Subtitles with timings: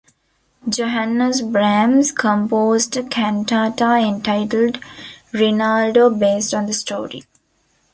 [0.67, 4.79] Johannes Brahms composed a cantata entitled
[5.31, 7.25] "Rinaldo" based on the story.